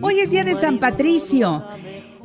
Hoy 0.00 0.20
es 0.20 0.30
día 0.30 0.44
de 0.44 0.54
San 0.54 0.78
Patricio. 0.78 1.64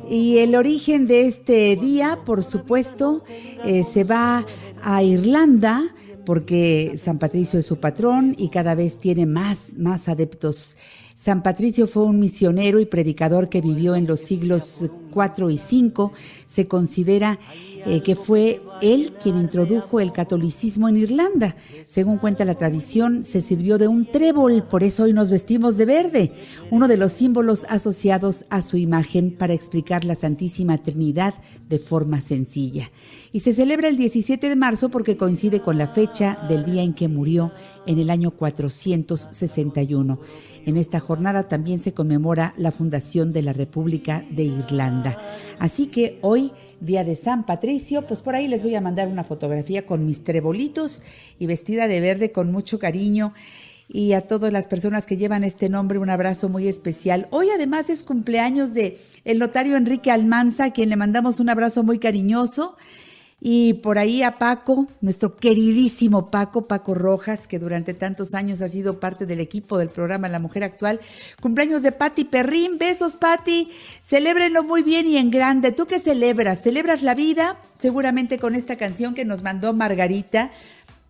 Y 0.08 0.38
el 0.38 0.54
origen 0.54 1.06
de 1.06 1.26
este 1.26 1.76
día, 1.76 2.20
por 2.24 2.44
supuesto, 2.44 3.24
eh, 3.64 3.82
se 3.82 4.04
va 4.04 4.46
a 4.82 5.02
Irlanda 5.02 5.94
porque 6.24 6.92
San 6.96 7.18
Patricio 7.18 7.58
es 7.58 7.66
su 7.66 7.78
patrón 7.78 8.34
y 8.36 8.48
cada 8.48 8.74
vez 8.74 8.98
tiene 8.98 9.26
más, 9.26 9.76
más 9.78 10.08
adeptos. 10.08 10.76
San 11.14 11.42
Patricio 11.42 11.86
fue 11.86 12.04
un 12.04 12.18
misionero 12.18 12.80
y 12.80 12.86
predicador 12.86 13.48
que 13.48 13.60
vivió 13.60 13.94
en 13.94 14.06
los 14.06 14.20
siglos 14.20 14.86
4 15.12 15.50
y 15.50 15.58
5. 15.58 16.12
Se 16.46 16.66
considera 16.66 17.38
eh, 17.86 18.02
que 18.02 18.16
fue 18.16 18.60
él 18.82 19.14
quien 19.22 19.36
introdujo 19.36 20.00
el 20.00 20.12
catolicismo 20.12 20.88
en 20.88 20.96
Irlanda. 20.96 21.56
Según 21.84 22.18
cuenta 22.18 22.44
la 22.44 22.54
tradición, 22.54 23.24
se 23.24 23.40
sirvió 23.40 23.78
de 23.78 23.88
un 23.88 24.10
trébol, 24.10 24.64
por 24.64 24.82
eso 24.82 25.04
hoy 25.04 25.12
nos 25.12 25.30
vestimos 25.30 25.76
de 25.76 25.86
verde, 25.86 26.32
uno 26.70 26.88
de 26.88 26.96
los 26.96 27.12
símbolos 27.12 27.66
asociados 27.68 28.44
a 28.50 28.62
su 28.62 28.76
imagen 28.76 29.36
para 29.36 29.54
explicar 29.54 30.04
la 30.04 30.14
Santísima 30.14 30.82
Trinidad 30.82 31.34
de 31.68 31.78
forma 31.78 32.20
sencilla. 32.20 32.90
Y 33.32 33.40
se 33.40 33.52
celebra 33.52 33.88
el 33.88 33.96
17 33.96 34.48
de 34.48 34.56
marzo 34.56 34.88
porque 34.88 35.16
coincide 35.16 35.60
con 35.60 35.78
la 35.78 35.88
fecha 35.88 36.38
del 36.48 36.64
día 36.64 36.82
en 36.82 36.94
que 36.94 37.08
murió 37.08 37.52
en 37.86 37.98
el 37.98 38.10
año 38.10 38.30
461. 38.30 40.20
En 40.66 40.76
esta 40.76 41.00
jornada 41.00 41.48
también 41.48 41.78
se 41.78 41.94
conmemora 41.94 42.54
la 42.56 42.72
fundación 42.72 43.32
de 43.32 43.42
la 43.42 43.52
República 43.52 44.24
de 44.30 44.44
Irlanda. 44.44 45.18
Así 45.58 45.86
que 45.86 46.18
hoy, 46.22 46.52
día 46.80 47.04
de 47.04 47.14
San 47.14 47.46
Patricio, 47.46 48.06
pues 48.06 48.20
por 48.20 48.34
ahí 48.34 48.48
les 48.48 48.62
voy 48.66 48.74
a 48.74 48.80
mandar 48.80 49.06
una 49.06 49.22
fotografía 49.22 49.86
con 49.86 50.04
mis 50.04 50.24
trebolitos 50.24 51.00
y 51.38 51.46
vestida 51.46 51.86
de 51.86 52.00
verde 52.00 52.32
con 52.32 52.50
mucho 52.50 52.80
cariño. 52.80 53.32
Y 53.88 54.14
a 54.14 54.22
todas 54.22 54.52
las 54.52 54.66
personas 54.66 55.06
que 55.06 55.16
llevan 55.16 55.44
este 55.44 55.68
nombre, 55.68 56.00
un 56.00 56.10
abrazo 56.10 56.48
muy 56.48 56.66
especial. 56.66 57.28
Hoy 57.30 57.50
además 57.50 57.90
es 57.90 58.02
cumpleaños 58.02 58.74
de 58.74 58.98
el 59.24 59.38
notario 59.38 59.76
Enrique 59.76 60.10
Almanza, 60.10 60.64
a 60.64 60.72
quien 60.72 60.88
le 60.88 60.96
mandamos 60.96 61.38
un 61.38 61.48
abrazo 61.48 61.84
muy 61.84 62.00
cariñoso. 62.00 62.76
Y 63.38 63.74
por 63.74 63.98
ahí 63.98 64.22
a 64.22 64.38
Paco, 64.38 64.86
nuestro 65.02 65.36
queridísimo 65.36 66.30
Paco, 66.30 66.62
Paco 66.62 66.94
Rojas, 66.94 67.46
que 67.46 67.58
durante 67.58 67.92
tantos 67.92 68.32
años 68.34 68.62
ha 68.62 68.68
sido 68.68 68.98
parte 68.98 69.26
del 69.26 69.40
equipo 69.40 69.76
del 69.76 69.90
programa 69.90 70.28
La 70.28 70.38
Mujer 70.38 70.64
Actual. 70.64 71.00
Cumpleaños 71.40 71.82
de 71.82 71.92
Patti 71.92 72.24
Perrín. 72.24 72.78
Besos, 72.78 73.16
Patti. 73.16 73.68
Celébrenlo 74.02 74.62
muy 74.62 74.82
bien 74.82 75.06
y 75.06 75.18
en 75.18 75.30
grande. 75.30 75.72
¿Tú 75.72 75.86
qué 75.86 75.98
celebras? 75.98 76.62
¿Celebras 76.62 77.02
la 77.02 77.14
vida? 77.14 77.60
Seguramente 77.78 78.38
con 78.38 78.54
esta 78.54 78.76
canción 78.76 79.14
que 79.14 79.26
nos 79.26 79.42
mandó 79.42 79.74
Margarita 79.74 80.50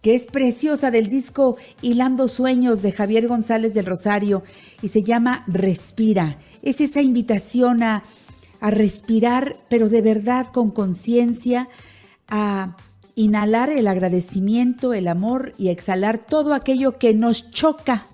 que 0.03 0.15
es 0.15 0.27
preciosa 0.27 0.93
del 0.93 1.11
disco 1.11 1.57
Hilando 1.83 2.29
Sueños 2.29 2.81
de 2.81 2.93
Javier 2.93 3.27
González 3.27 3.75
del 3.75 3.87
Rosario 3.87 4.45
y 4.81 4.89
se 4.89 5.03
llama 5.03 5.43
Respira. 5.49 6.39
Es 6.63 6.81
esa 6.81 7.03
invitación 7.03 7.83
a, 7.83 8.05
a 8.61 8.71
respirar, 8.71 9.57
pero 9.69 9.89
de 9.89 10.03
verdad 10.03 10.47
con 10.53 10.71
conciencia, 10.71 11.69
a 12.29 12.77
inhalar 13.15 13.71
el 13.71 13.89
agradecimiento, 13.89 14.95
el 14.95 15.09
amor 15.09 15.53
y 15.59 15.69
exhalar 15.69 16.19
todo 16.19 16.55
aquello 16.55 16.99
que 16.99 17.15
nos 17.15 17.51
choca. 17.51 18.07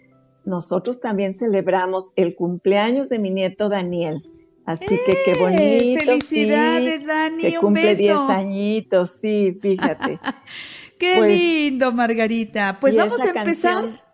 nosotros 0.43 1.01
también 1.01 1.35
celebramos 1.35 2.13
el 2.15 2.33
cumpleaños 2.35 3.09
de 3.09 3.19
mi 3.19 3.29
nieto 3.29 3.69
Daniel. 3.69 4.23
Así 4.65 4.97
que 5.05 5.17
qué 5.23 5.33
¡Eh! 5.33 5.37
bonito. 5.39 6.05
Felicidades, 6.05 7.05
Dani. 7.05 7.43
Que 7.43 7.57
cumple 7.57 7.93
10 7.93 8.17
añitos, 8.29 9.19
sí, 9.21 9.53
fíjate. 9.61 10.19
qué 10.99 11.15
pues, 11.17 11.31
lindo, 11.31 11.91
Margarita. 11.91 12.79
Pues 12.81 12.97
vamos 12.97 13.21
a 13.21 13.29
empezar 13.29 14.06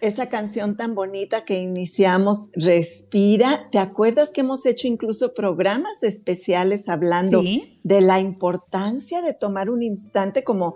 esa 0.00 0.28
canción 0.28 0.76
tan 0.76 0.94
bonita 0.94 1.44
que 1.44 1.58
iniciamos, 1.58 2.48
Respira. 2.52 3.68
¿Te 3.72 3.78
acuerdas 3.78 4.30
que 4.30 4.42
hemos 4.42 4.64
hecho 4.66 4.86
incluso 4.86 5.34
programas 5.34 6.02
especiales 6.02 6.88
hablando 6.88 7.42
de 7.42 8.00
la 8.00 8.20
importancia 8.20 9.22
de 9.22 9.34
tomar 9.34 9.70
un 9.70 9.82
instante 9.82 10.44
como 10.44 10.74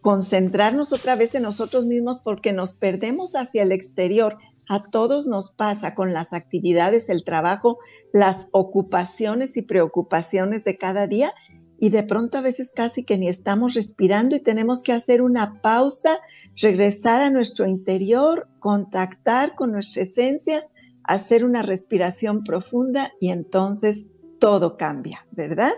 concentrarnos 0.00 0.92
otra 0.92 1.14
vez 1.14 1.34
en 1.34 1.44
nosotros 1.44 1.86
mismos 1.86 2.20
porque 2.22 2.52
nos 2.52 2.74
perdemos 2.74 3.36
hacia 3.36 3.62
el 3.62 3.72
exterior? 3.72 4.36
A 4.68 4.82
todos 4.82 5.26
nos 5.26 5.50
pasa 5.50 5.94
con 5.94 6.12
las 6.12 6.32
actividades, 6.32 7.08
el 7.08 7.22
trabajo, 7.22 7.78
las 8.12 8.48
ocupaciones 8.50 9.56
y 9.56 9.62
preocupaciones 9.62 10.64
de 10.64 10.78
cada 10.78 11.06
día 11.06 11.34
y 11.78 11.90
de 11.90 12.02
pronto 12.02 12.38
a 12.38 12.40
veces 12.40 12.72
casi 12.74 13.04
que 13.04 13.18
ni 13.18 13.28
estamos 13.28 13.74
respirando 13.74 14.36
y 14.36 14.42
tenemos 14.42 14.82
que 14.82 14.92
hacer 14.92 15.22
una 15.22 15.60
pausa, 15.60 16.18
regresar 16.56 17.20
a 17.20 17.30
nuestro 17.30 17.66
interior, 17.66 18.48
contactar 18.60 19.54
con 19.54 19.72
nuestra 19.72 20.02
esencia, 20.02 20.66
hacer 21.02 21.44
una 21.44 21.62
respiración 21.62 22.44
profunda 22.44 23.12
y 23.20 23.30
entonces 23.30 24.04
todo 24.38 24.76
cambia, 24.76 25.26
¿verdad? 25.32 25.72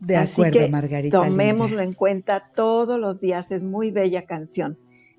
De 0.00 0.16
acuerdo, 0.16 0.68
Margarita. 0.68 1.22
Tomémoslo 1.22 1.80
en 1.80 1.94
cuenta 1.94 2.50
todos 2.54 2.98
los 2.98 3.20
días, 3.20 3.50
es 3.50 3.62
muy 3.62 3.90
bella 3.90 4.26
canción. 4.26 4.78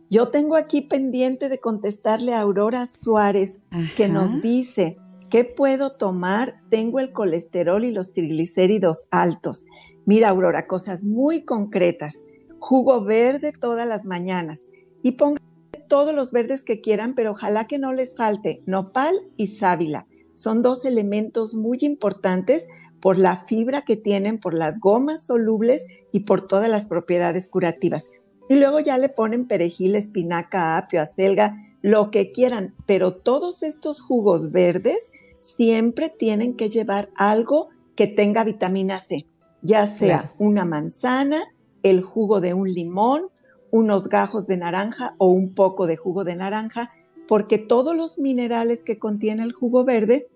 Yo 0.09 0.27
tengo 0.27 0.55
aquí 0.55 0.81
pendiente 0.81 1.49
de 1.49 1.59
contestarle 1.59 2.33
a 2.33 2.41
Aurora 2.41 2.85
Suárez, 2.85 3.61
que 3.95 4.07
nos 4.07 4.41
dice, 4.41 4.97
¿qué 5.29 5.45
puedo 5.45 5.93
tomar? 5.93 6.61
Tengo 6.69 6.99
el 6.99 7.11
colesterol 7.11 7.83
y 7.83 7.91
los 7.91 8.13
triglicéridos 8.13 9.07
altos. 9.09 9.65
Mira, 10.05 10.29
Aurora, 10.29 10.67
cosas 10.67 11.03
muy 11.03 11.41
concretas. 11.45 12.15
Jugo 12.59 13.03
verde 13.03 13.53
todas 13.53 13.87
las 13.87 14.05
mañanas 14.05 14.67
y 15.01 15.13
pongan 15.13 15.41
todos 15.87 16.13
los 16.13 16.31
verdes 16.31 16.61
que 16.61 16.79
quieran, 16.79 17.15
pero 17.15 17.31
ojalá 17.31 17.65
que 17.65 17.79
no 17.79 17.91
les 17.91 18.15
falte 18.15 18.61
nopal 18.67 19.15
y 19.35 19.47
sábila. 19.47 20.05
Son 20.35 20.61
dos 20.61 20.85
elementos 20.85 21.55
muy 21.55 21.79
importantes 21.81 22.67
por 23.01 23.17
la 23.17 23.35
fibra 23.35 23.81
que 23.81 23.97
tienen, 23.97 24.39
por 24.39 24.53
las 24.53 24.79
gomas 24.79 25.25
solubles 25.25 25.87
y 26.11 26.21
por 26.21 26.47
todas 26.47 26.69
las 26.69 26.85
propiedades 26.85 27.47
curativas. 27.47 28.11
Y 28.47 28.55
luego 28.55 28.79
ya 28.79 28.99
le 28.99 29.09
ponen 29.09 29.47
perejil, 29.47 29.95
espinaca, 29.95 30.77
apio, 30.77 31.01
acelga, 31.01 31.55
lo 31.81 32.11
que 32.11 32.31
quieran, 32.31 32.75
pero 32.85 33.15
todos 33.15 33.63
estos 33.63 34.03
jugos 34.03 34.51
verdes 34.51 35.11
siempre 35.39 36.09
tienen 36.09 36.55
que 36.55 36.69
llevar 36.69 37.09
algo 37.15 37.69
que 37.95 38.05
tenga 38.05 38.43
vitamina 38.43 38.99
C 38.99 39.25
ya 39.65 39.87
sea 39.87 40.33
una 40.37 40.63
manzana, 40.63 41.41
el 41.81 42.01
jugo 42.01 42.39
de 42.39 42.53
un 42.53 42.71
limón, 42.71 43.29
unos 43.71 44.09
gajos 44.09 44.45
de 44.45 44.57
naranja 44.57 45.15
o 45.17 45.29
un 45.29 45.53
poco 45.53 45.87
de 45.87 45.97
jugo 45.97 46.23
de 46.23 46.35
naranja, 46.35 46.91
porque 47.27 47.57
todos 47.57 47.95
los 47.95 48.19
minerales 48.19 48.83
que 48.83 48.99
contiene 48.99 49.43
el 49.43 49.53
jugo 49.53 49.83
verde 49.83 50.27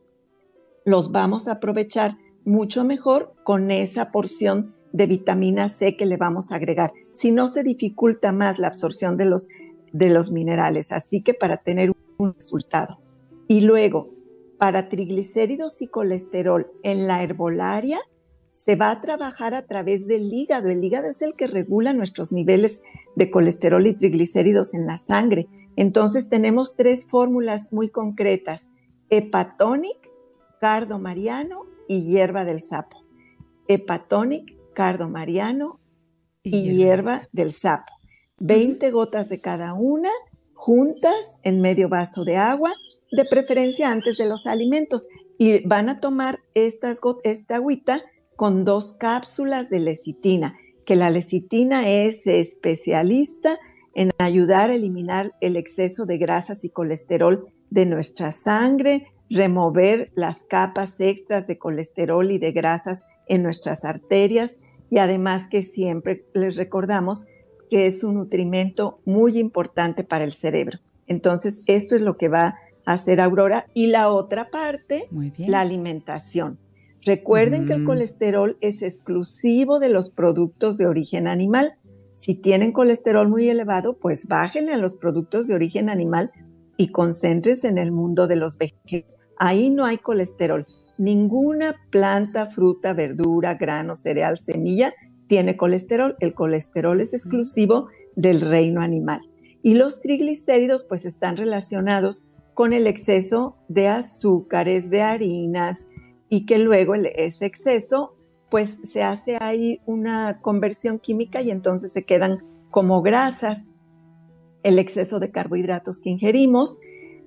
los 0.84 1.12
vamos 1.12 1.48
a 1.48 1.54
aprovechar 1.54 2.18
mucho 2.44 2.84
mejor 2.84 3.36
con 3.44 3.70
esa 3.70 4.10
porción 4.10 4.74
de 4.92 5.06
vitamina 5.06 5.70
C 5.70 5.96
que 5.96 6.08
le 6.08 6.18
vamos 6.18 6.52
a 6.52 6.56
agregar. 6.56 6.92
Si 7.14 7.32
no 7.32 7.48
se 7.48 7.62
dificulta 7.62 8.34
más 8.34 8.58
la 8.58 8.68
absorción 8.68 9.16
de 9.16 9.25
los, 9.25 9.48
de 9.94 10.10
los 10.10 10.32
minerales, 10.32 10.92
así 10.92 11.22
que 11.22 11.36
para 11.36 11.58
tener 11.58 11.92
un 12.18 12.34
resultado. 12.34 13.00
Y 13.48 13.62
luego, 13.62 14.10
para 14.58 14.90
triglicéridos 14.90 15.82
y 15.84 15.88
colesterol 15.88 16.72
en 16.82 17.08
la 17.08 17.24
herbolaria, 17.24 18.00
se 18.66 18.76
va 18.76 18.92
a 18.92 19.00
trabajar 19.00 19.54
a 19.54 19.62
través 19.62 20.06
del 20.06 20.34
hígado. 20.34 20.68
El 20.68 20.84
hígado 20.84 21.10
es 21.10 21.22
el 21.22 21.34
que 21.34 21.48
regula 21.48 21.94
nuestros 21.94 22.34
niveles 22.34 22.82
de 23.16 23.32
colesterol 23.32 23.88
y 23.88 23.94
triglicéridos 23.94 24.74
en 24.74 24.86
la 24.86 25.00
sangre. 25.00 25.48
Entonces 25.78 26.28
tenemos 26.28 26.76
tres 26.76 27.08
fórmulas 27.08 27.72
muy 27.72 27.90
concretas. 27.90 28.68
Hepatonic, 29.10 30.12
cardo 30.60 31.00
mariano 31.00 31.68
y 31.88 32.04
hierba 32.04 32.44
del 32.44 32.60
sapo. 32.60 33.06
Hepatonic, 33.70 34.58
cardo 34.74 35.08
mariano 35.08 35.80
y, 36.44 36.74
hierba 36.74 37.30
del 37.32 37.54
sapo. 37.54 37.94
20 38.40 38.92
gotas 38.92 39.30
de 39.30 39.40
cada 39.40 39.74
una 39.74 40.10
juntas 40.54 41.40
en 41.44 41.62
medio 41.62 41.88
vaso 41.88 42.26
de 42.26 42.36
agua, 42.36 42.74
de 43.10 43.24
preferencia 43.24 43.90
antes 43.90 44.18
de 44.18 44.28
los 44.28 44.46
alimentos. 44.46 45.08
Y 45.38 45.66
van 45.66 45.88
a 45.88 46.02
tomar 46.02 46.42
estas, 46.54 47.00
esta 47.24 47.56
agüita 47.56 48.04
con 48.39 48.63
dos 48.63 48.94
cápsulas 48.94 49.69
de 49.69 49.81
lecitina, 49.81 50.56
que 50.86 50.95
la 50.95 51.09
lecitina 51.09 51.89
es 51.89 52.25
especialista 52.25 53.59
en 53.94 54.12
ayudar 54.18 54.69
a 54.69 54.75
eliminar 54.75 55.33
el 55.41 55.57
exceso 55.57 56.06
de 56.06 56.18
grasas 56.18 56.63
y 56.63 56.69
colesterol 56.69 57.50
de 57.69 57.86
nuestra 57.86 58.31
sangre, 58.31 59.07
remover 59.30 60.09
las 60.15 60.44
capas 60.44 61.01
extras 61.01 61.47
de 61.47 61.57
colesterol 61.57 62.31
y 62.31 62.38
de 62.38 62.53
grasas 62.53 63.01
en 63.27 63.44
nuestras 63.44 63.83
arterias 63.83 64.59
y 64.89 65.00
además 65.00 65.47
que 65.47 65.62
siempre 65.62 66.24
les 66.33 66.56
recordamos 66.56 67.25
que 67.69 67.88
es 67.88 68.06
un 68.06 68.15
nutrimento 68.15 69.01
muy 69.03 69.38
importante 69.38 70.06
para 70.06 70.24
el 70.24 70.31
cerebro. 70.31 70.80
Entonces, 71.07 71.62
esto 71.65 71.94
es 71.94 72.01
lo 72.01 72.15
que 72.15 72.30
va 72.30 72.56
a 72.86 72.94
hacer 72.94 73.19
Aurora. 73.19 73.65
Y 73.74 73.88
la 73.88 74.09
otra 74.09 74.50
parte, 74.50 75.09
la 75.39 75.59
alimentación. 75.59 76.57
Recuerden 77.06 77.66
que 77.66 77.74
el 77.74 77.86
colesterol 77.86 78.57
es 78.62 78.81
exclusivo 78.81 79.80
de 79.80 79.90
los 79.90 80.10
productos 80.10 80.78
de 80.78 80.86
origen 80.86 81.28
animal. 81.28 81.75
Si 82.13 82.36
tienen 82.36 82.74
colesterol 82.74 83.30
muy 83.30 83.48
elevado, 83.48 83.98
pues 83.98 84.28
bájenle 84.28 84.74
a 84.74 84.78
los 84.78 84.96
productos 84.96 85.48
de 85.48 85.56
origen 85.56 85.90
animal 85.90 86.31
y 86.75 86.92
concéntrense 86.92 87.68
en 87.68 87.78
el 87.78 87.92
mundo 87.92 88.28
de 88.28 88.36
los 88.36 88.57
vegetales. 88.57 89.16
Ahí 89.38 89.69
no 89.69 89.86
hay 89.86 89.98
colesterol. 89.98 90.68
Ninguna 90.98 91.75
planta, 91.90 92.48
fruta, 92.48 92.94
verdura, 92.94 93.54
grano, 93.56 93.96
cereal, 93.96 94.38
semilla 94.38 94.94
tiene 95.28 95.56
colesterol. 95.56 96.18
El 96.19 96.34
colesterol 96.34 97.00
es 97.00 97.13
exclusivo 97.13 97.88
del 98.18 98.42
reino 98.42 98.81
animal. 98.81 99.22
Y 99.62 99.75
los 99.75 100.01
triglicéridos 100.01 100.84
pues 100.84 101.06
están 101.06 101.38
relacionados 101.38 102.25
con 102.54 102.74
el 102.74 102.88
exceso 102.88 103.56
de 103.69 103.88
azúcares, 103.88 104.90
de 104.90 105.01
harinas 105.01 105.88
y 106.30 106.46
que 106.46 106.60
luego 106.60 106.96
ese 106.96 107.46
exceso 107.46 108.16
pues 108.50 108.78
se 108.84 109.04
hace 109.04 109.38
ahí 109.42 109.80
una 109.86 110.42
conversión 110.42 111.00
química 111.00 111.42
y 111.42 111.52
entonces 111.52 111.92
se 111.92 112.04
quedan 112.04 112.44
como 112.72 113.02
grasas. 113.02 113.68
El 114.64 114.80
exceso 114.80 115.20
de 115.20 115.31
carbohidratos 115.31 116.00
que 116.00 116.10
ingerimos 116.10 116.80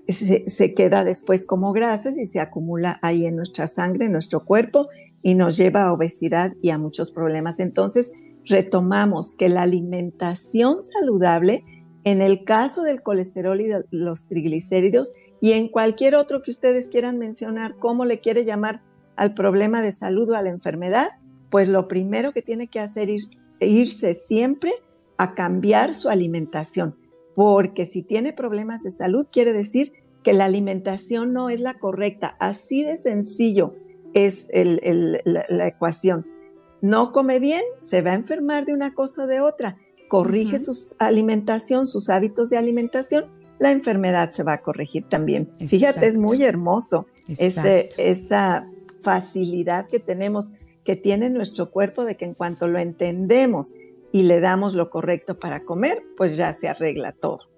se, 0.08 0.74
queda 0.74 1.04
después 1.04 1.46
como 1.46 1.72
grasas 1.72 2.18
y 2.18 2.26
se 2.26 2.40
acumula 2.40 2.98
ahí 3.02 3.26
en 3.26 3.36
nuestra 3.36 3.66
sangre, 3.66 4.06
en 4.06 4.12
nuestro 4.12 4.44
cuerpo 4.44 4.88
y 5.22 5.34
nos 5.34 5.56
lleva 5.56 5.84
a 5.84 5.92
obesidad 5.92 6.54
y 6.60 6.70
a 6.70 6.78
muchos 6.78 7.12
problemas. 7.12 7.60
Entonces, 7.60 8.10
retomamos 8.44 9.32
que 9.32 9.48
la 9.48 9.62
alimentación 9.62 10.82
saludable, 10.82 11.64
en 12.04 12.20
el 12.20 12.44
caso 12.44 12.82
del 12.82 13.02
colesterol 13.02 13.60
y 13.60 13.68
de 13.68 13.84
los 13.90 14.26
triglicéridos 14.26 15.12
y 15.40 15.52
en 15.52 15.68
cualquier 15.68 16.16
otro 16.16 16.42
que 16.42 16.50
ustedes 16.50 16.88
quieran 16.88 17.18
mencionar, 17.18 17.76
cómo 17.78 18.04
le 18.04 18.20
quiere 18.20 18.44
llamar 18.44 18.82
al 19.16 19.34
problema 19.34 19.82
de 19.82 19.92
salud 19.92 20.30
o 20.30 20.34
a 20.34 20.42
la 20.42 20.50
enfermedad, 20.50 21.08
pues 21.50 21.68
lo 21.68 21.88
primero 21.88 22.32
que 22.32 22.42
tiene 22.42 22.66
que 22.66 22.80
hacer 22.80 23.10
es 23.10 23.28
irse 23.60 24.14
siempre 24.14 24.72
a 25.18 25.34
cambiar 25.34 25.94
su 25.94 26.08
alimentación 26.08 26.96
porque 27.34 27.86
si 27.86 28.02
tiene 28.02 28.32
problemas 28.32 28.82
de 28.82 28.90
salud 28.90 29.26
quiere 29.30 29.52
decir 29.52 29.92
que 30.22 30.32
la 30.32 30.44
alimentación 30.44 31.32
no 31.32 31.50
es 31.50 31.60
la 31.60 31.74
correcta. 31.74 32.36
Así 32.38 32.84
de 32.84 32.96
sencillo 32.96 33.74
es 34.14 34.48
la, 34.52 35.66
ecuación. 35.66 36.26
No 36.80 37.12
come 37.12 37.38
bien, 37.38 37.62
se 37.80 38.02
va 38.02 38.12
a 38.12 38.14
enfermar 38.14 38.64
de 38.64 38.74
una 38.74 38.94
cosa 38.94 39.24
o 39.24 39.26
de 39.26 39.40
otra. 39.40 39.78
Corrige 40.08 40.60
su 40.60 40.94
alimentación, 40.98 41.88
sus 41.88 42.10
hábitos 42.10 42.50
de 42.50 42.58
alimentación, 42.58 43.26
la 43.58 43.70
enfermedad 43.70 44.32
se 44.32 44.42
va 44.42 44.54
a 44.54 44.62
corregir 44.62 45.08
también. 45.08 45.48
Fíjate, 45.66 46.06
es 46.06 46.18
muy 46.18 46.42
hermoso 46.42 47.06
esa 47.28 48.66
facilidad 49.02 49.88
que 49.88 49.98
tenemos, 49.98 50.52
que 50.84 50.96
tiene 50.96 51.30
nuestro 51.30 51.70
cuerpo 51.70 52.04
de 52.04 52.16
que 52.16 52.24
en 52.24 52.34
cuanto 52.34 52.68
lo 52.68 52.78
entendemos 52.78 53.74
y 54.12 54.24
le 54.24 54.40
damos 54.40 54.74
lo 54.74 54.90
correcto 54.90 55.38
para 55.38 55.64
comer, 55.64 56.02
pues 56.16 56.36
ya 56.36 56.52
se 56.52 56.68
arregla 56.68 57.12
todo. 57.12 57.52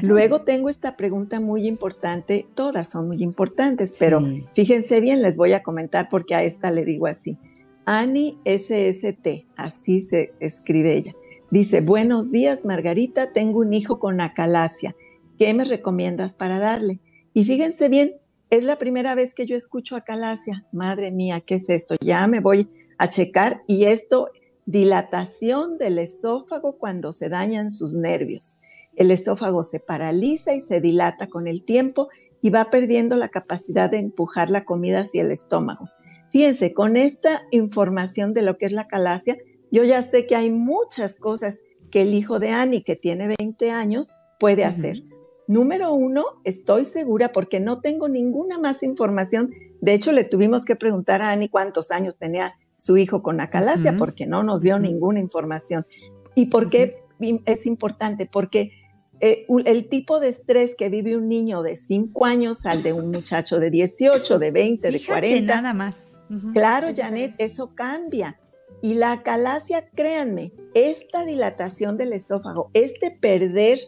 Luego 0.00 0.40
tengo 0.40 0.68
esta 0.70 0.96
pregunta 0.96 1.40
muy 1.40 1.66
importante, 1.66 2.46
todas 2.54 2.88
son 2.88 3.08
muy 3.08 3.22
importantes, 3.22 3.94
pero 3.98 4.22
fíjense 4.54 5.00
bien, 5.00 5.22
les 5.22 5.36
voy 5.36 5.52
a 5.52 5.62
comentar 5.62 6.08
porque 6.08 6.34
a 6.34 6.42
esta 6.42 6.70
le 6.70 6.84
digo 6.84 7.06
así. 7.06 7.38
Ani 7.84 8.38
SST, 8.44 9.46
así 9.56 10.00
se 10.00 10.32
escribe 10.40 10.96
ella. 10.96 11.14
Dice, 11.50 11.80
buenos 11.80 12.32
días 12.32 12.64
Margarita, 12.64 13.32
tengo 13.32 13.60
un 13.60 13.74
hijo 13.74 13.98
con 13.98 14.20
acalasia. 14.20 14.96
¿Qué 15.38 15.52
me 15.52 15.64
recomiendas 15.64 16.34
para 16.34 16.58
darle? 16.58 17.00
Y 17.34 17.44
fíjense 17.44 17.88
bien, 17.88 18.14
es 18.50 18.64
la 18.64 18.76
primera 18.76 19.14
vez 19.14 19.34
que 19.34 19.46
yo 19.46 19.56
escucho 19.56 19.96
acalasia. 19.96 20.66
Madre 20.72 21.10
mía, 21.10 21.40
¿qué 21.40 21.56
es 21.56 21.68
esto? 21.68 21.96
Ya 22.00 22.26
me 22.26 22.40
voy 22.40 22.68
a 22.98 23.08
checar 23.08 23.62
y 23.66 23.84
esto 23.84 24.28
dilatación 24.66 25.78
del 25.78 25.98
esófago 25.98 26.78
cuando 26.78 27.12
se 27.12 27.28
dañan 27.28 27.70
sus 27.70 27.94
nervios. 27.94 28.58
El 28.94 29.10
esófago 29.10 29.62
se 29.62 29.80
paraliza 29.80 30.54
y 30.54 30.62
se 30.62 30.80
dilata 30.80 31.28
con 31.28 31.46
el 31.46 31.64
tiempo 31.64 32.08
y 32.40 32.50
va 32.50 32.70
perdiendo 32.70 33.16
la 33.16 33.28
capacidad 33.28 33.90
de 33.90 33.98
empujar 33.98 34.50
la 34.50 34.64
comida 34.64 35.00
hacia 35.00 35.22
el 35.22 35.30
estómago. 35.30 35.88
Fíjense, 36.30 36.72
con 36.72 36.96
esta 36.96 37.42
información 37.50 38.32
de 38.32 38.42
lo 38.42 38.56
que 38.56 38.66
es 38.66 38.72
la 38.72 38.88
calasia, 38.88 39.36
yo 39.70 39.84
ya 39.84 40.02
sé 40.02 40.26
que 40.26 40.36
hay 40.36 40.50
muchas 40.50 41.16
cosas 41.16 41.58
que 41.90 42.02
el 42.02 42.14
hijo 42.14 42.38
de 42.38 42.50
Annie, 42.50 42.82
que 42.82 42.96
tiene 42.96 43.34
20 43.38 43.70
años, 43.70 44.12
puede 44.38 44.64
hacer. 44.64 45.02
Número 45.48 45.92
uno, 45.92 46.24
estoy 46.44 46.84
segura 46.84 47.30
porque 47.32 47.60
no 47.60 47.80
tengo 47.80 48.08
ninguna 48.08 48.58
más 48.58 48.82
información. 48.82 49.52
De 49.80 49.94
hecho, 49.94 50.12
le 50.12 50.24
tuvimos 50.24 50.64
que 50.64 50.76
preguntar 50.76 51.22
a 51.22 51.30
Annie 51.30 51.48
cuántos 51.48 51.90
años 51.90 52.16
tenía 52.16 52.54
su 52.76 52.96
hijo 52.96 53.22
con 53.22 53.40
acalasia 53.40 53.96
porque 53.96 54.26
no 54.26 54.42
nos 54.42 54.60
dio 54.62 54.78
ninguna 54.78 55.20
información. 55.20 55.86
¿Y 56.34 56.46
por 56.46 56.68
qué 56.68 56.98
es 57.46 57.66
importante? 57.66 58.26
Porque 58.26 58.72
eh, 59.20 59.46
el 59.64 59.88
tipo 59.88 60.20
de 60.20 60.28
estrés 60.28 60.74
que 60.76 60.90
vive 60.90 61.16
un 61.16 61.28
niño 61.28 61.62
de 61.62 61.76
5 61.76 62.26
años 62.26 62.66
al 62.66 62.82
de 62.82 62.92
un 62.92 63.10
muchacho 63.10 63.58
de 63.58 63.70
18, 63.70 64.38
de 64.38 64.50
20, 64.50 64.90
de 64.90 65.04
40. 65.04 65.54
Nada 65.54 65.72
más. 65.72 66.20
Claro, 66.52 66.88
Janet, 66.94 67.34
eso 67.38 67.74
cambia. 67.74 68.38
Y 68.82 68.94
la 68.94 69.12
acalasia, 69.12 69.88
créanme, 69.94 70.52
esta 70.74 71.24
dilatación 71.24 71.96
del 71.96 72.12
esófago, 72.12 72.70
este 72.74 73.10
perder 73.10 73.78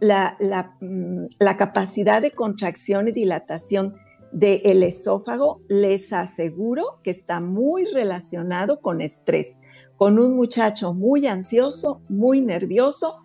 la, 0.00 0.36
mm, 0.80 1.26
la 1.38 1.56
capacidad 1.56 2.22
de 2.22 2.30
contracción 2.30 3.08
y 3.08 3.12
dilatación 3.12 3.94
del 4.32 4.82
esófago, 4.82 5.62
les 5.68 6.12
aseguro 6.12 7.00
que 7.02 7.10
está 7.10 7.40
muy 7.40 7.86
relacionado 7.86 8.80
con 8.80 9.00
estrés, 9.00 9.58
con 9.96 10.18
un 10.18 10.36
muchacho 10.36 10.92
muy 10.92 11.26
ansioso, 11.26 12.02
muy 12.08 12.40
nervioso 12.40 13.20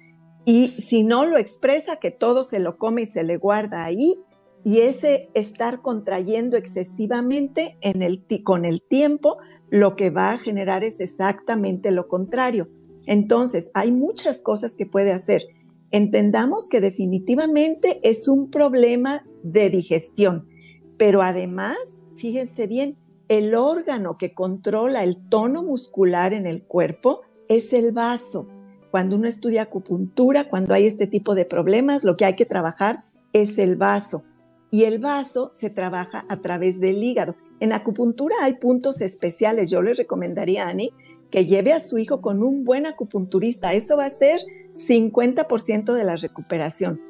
y 0.45 0.69
si 0.81 1.03
no 1.03 1.25
lo 1.25 1.37
expresa, 1.37 1.97
que 1.97 2.11
todo 2.11 2.43
se 2.43 2.59
lo 2.59 2.77
come 2.77 3.03
y 3.03 3.07
se 3.07 3.23
le 3.23 3.37
guarda 3.37 3.85
ahí. 3.85 4.19
Y 4.63 4.79
ese 4.79 5.29
estar 5.33 5.81
contrayendo 5.81 6.57
excesivamente 6.57 7.77
en 7.81 8.01
el, 8.01 8.25
con 8.43 8.65
el 8.65 8.81
tiempo, 8.81 9.37
lo 9.69 9.95
que 9.95 10.09
va 10.09 10.31
a 10.31 10.37
generar 10.37 10.83
es 10.83 10.99
exactamente 10.99 11.91
lo 11.91 12.07
contrario. 12.07 12.69
Entonces, 13.07 13.71
hay 13.73 13.91
muchas 13.91 14.41
cosas 14.41 14.75
que 14.75 14.85
puede 14.85 15.11
hacer. 15.11 15.43
Entendamos 15.91 16.67
que 16.67 16.81
definitivamente 16.81 17.99
es 18.03 18.27
un 18.27 18.49
problema 18.49 19.25
de 19.43 19.69
digestión 19.69 20.47
pero 21.01 21.23
además, 21.23 21.79
fíjense 22.15 22.67
bien, 22.67 22.95
el 23.27 23.55
órgano 23.55 24.19
que 24.19 24.35
controla 24.35 25.03
el 25.03 25.17
tono 25.29 25.63
muscular 25.63 26.31
en 26.31 26.45
el 26.45 26.61
cuerpo 26.61 27.21
es 27.49 27.73
el 27.73 27.91
vaso. 27.91 28.47
Cuando 28.91 29.15
uno 29.15 29.27
estudia 29.27 29.63
acupuntura, 29.63 30.43
cuando 30.43 30.75
hay 30.75 30.85
este 30.85 31.07
tipo 31.07 31.33
de 31.33 31.45
problemas, 31.45 32.03
lo 32.03 32.17
que 32.17 32.25
hay 32.25 32.35
que 32.35 32.45
trabajar 32.45 33.05
es 33.33 33.57
el 33.57 33.77
vaso. 33.77 34.25
Y 34.69 34.83
el 34.83 34.99
vaso 34.99 35.51
se 35.55 35.71
trabaja 35.71 36.23
a 36.29 36.37
través 36.37 36.79
del 36.79 37.03
hígado. 37.03 37.35
En 37.59 37.73
acupuntura 37.73 38.35
hay 38.43 38.57
puntos 38.57 39.01
especiales. 39.01 39.71
Yo 39.71 39.81
le 39.81 39.95
recomendaría 39.95 40.67
a 40.67 40.69
Ani 40.69 40.91
que 41.31 41.47
lleve 41.47 41.73
a 41.73 41.79
su 41.79 41.97
hijo 41.97 42.21
con 42.21 42.43
un 42.43 42.63
buen 42.63 42.85
acupunturista. 42.85 43.73
Eso 43.73 43.97
va 43.97 44.05
a 44.05 44.11
ser 44.11 44.39
50% 44.73 45.93
de 45.93 46.03
la 46.03 46.15
recuperación. 46.17 47.01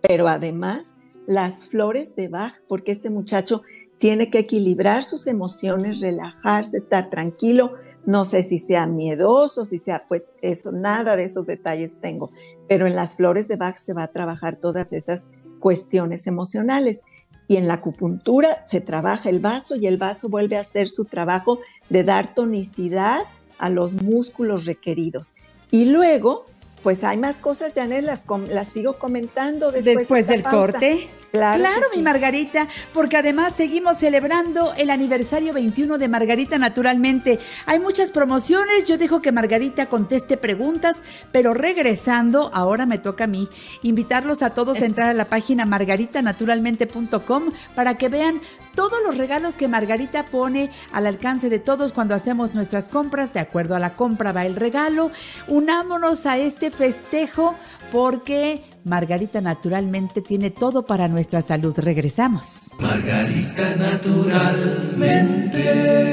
Pero 0.00 0.28
además, 0.28 0.82
las 1.26 1.66
flores 1.66 2.16
de 2.16 2.28
Bach, 2.28 2.54
porque 2.68 2.92
este 2.92 3.10
muchacho 3.10 3.62
tiene 3.98 4.30
que 4.30 4.38
equilibrar 4.38 5.02
sus 5.02 5.26
emociones, 5.26 6.00
relajarse, 6.00 6.78
estar 6.78 7.10
tranquilo. 7.10 7.74
No 8.06 8.24
sé 8.24 8.42
si 8.42 8.58
sea 8.58 8.86
miedoso, 8.86 9.66
si 9.66 9.78
sea, 9.78 10.06
pues 10.08 10.32
eso, 10.40 10.72
nada 10.72 11.16
de 11.16 11.24
esos 11.24 11.46
detalles 11.46 12.00
tengo. 12.00 12.30
Pero 12.66 12.86
en 12.86 12.96
las 12.96 13.16
flores 13.16 13.46
de 13.46 13.56
Bach 13.56 13.76
se 13.76 13.92
va 13.92 14.04
a 14.04 14.10
trabajar 14.10 14.56
todas 14.56 14.94
esas 14.94 15.26
cuestiones 15.60 16.26
emocionales. 16.26 17.02
y 17.46 17.56
en 17.56 17.66
la 17.66 17.74
acupuntura 17.74 18.64
se 18.64 18.80
trabaja 18.80 19.28
el 19.28 19.40
vaso 19.40 19.74
y 19.74 19.88
el 19.88 19.96
vaso 19.96 20.28
vuelve 20.28 20.56
a 20.56 20.60
hacer 20.60 20.88
su 20.88 21.04
trabajo 21.04 21.58
de 21.88 22.04
dar 22.04 22.32
tonicidad 22.32 23.24
a 23.58 23.68
los 23.70 24.00
músculos 24.00 24.66
requeridos. 24.66 25.34
Y 25.72 25.86
luego, 25.86 26.46
pues 26.82 27.04
hay 27.04 27.18
más 27.18 27.36
cosas, 27.36 27.72
Janet, 27.74 28.04
las, 28.04 28.24
las 28.48 28.68
sigo 28.68 28.98
comentando 28.98 29.70
después, 29.72 29.96
después 29.96 30.26
del 30.26 30.42
corte. 30.42 31.10
Claro, 31.32 31.86
mi 31.94 32.02
Margarita, 32.02 32.66
porque 32.92 33.16
además 33.16 33.54
seguimos 33.54 33.98
celebrando 33.98 34.74
el 34.76 34.90
aniversario 34.90 35.52
21 35.52 35.96
de 35.96 36.08
Margarita 36.08 36.58
naturalmente. 36.58 37.38
Hay 37.66 37.78
muchas 37.78 38.10
promociones, 38.10 38.84
yo 38.84 38.98
dejo 38.98 39.22
que 39.22 39.30
Margarita 39.30 39.86
conteste 39.86 40.36
preguntas, 40.36 41.04
pero 41.30 41.54
regresando, 41.54 42.50
ahora 42.52 42.84
me 42.84 42.98
toca 42.98 43.24
a 43.24 43.28
mí 43.28 43.48
invitarlos 43.82 44.42
a 44.42 44.50
todos 44.50 44.82
a 44.82 44.86
entrar 44.86 45.08
a 45.08 45.14
la 45.14 45.26
página 45.26 45.64
margaritanaturalmente.com 45.66 47.52
para 47.76 47.96
que 47.96 48.08
vean 48.08 48.40
todos 48.74 48.98
los 49.04 49.16
regalos 49.16 49.56
que 49.56 49.68
Margarita 49.68 50.24
pone 50.24 50.70
al 50.92 51.06
alcance 51.06 51.48
de 51.48 51.60
todos 51.60 51.92
cuando 51.92 52.14
hacemos 52.14 52.54
nuestras 52.54 52.88
compras. 52.88 53.32
De 53.32 53.40
acuerdo 53.40 53.76
a 53.76 53.80
la 53.80 53.94
compra 53.94 54.32
va 54.32 54.46
el 54.46 54.56
regalo. 54.56 55.10
Unámonos 55.46 56.26
a 56.26 56.38
este 56.38 56.70
festejo 56.70 57.54
porque 57.92 58.64
Margarita 58.84 59.40
naturalmente 59.40 60.22
tiene 60.22 60.50
todo 60.50 60.84
para 60.84 61.08
nuestra 61.08 61.42
salud. 61.42 61.74
Regresamos. 61.76 62.76
Margarita 62.78 63.74
naturalmente. 63.76 66.10